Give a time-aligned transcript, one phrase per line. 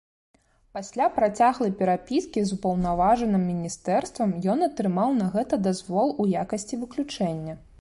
[0.75, 7.53] Пасля працяглай перапіскі з упаўнаважаным міністэрствам ён атрымаў на гэта дазвол у якасці выключэння.